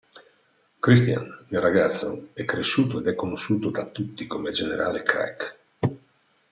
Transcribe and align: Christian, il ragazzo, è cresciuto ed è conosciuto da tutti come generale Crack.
Christian, 0.79 1.45
il 1.51 1.59
ragazzo, 1.59 2.29
è 2.33 2.43
cresciuto 2.43 2.97
ed 3.01 3.07
è 3.07 3.13
conosciuto 3.13 3.69
da 3.69 3.85
tutti 3.85 4.25
come 4.25 4.49
generale 4.51 5.03
Crack. 5.03 5.55